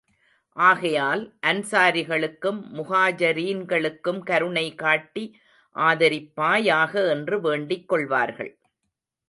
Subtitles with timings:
[0.57, 5.25] ஆகையால், அன்சாரிகளுக்கும், முஹாஜரீன்களுக்கும் கருணை காட்டி
[5.75, 6.93] ஆதரிப்பாயாக!
[7.11, 8.53] என்று வேண்டிக் கொள்வார்கள்.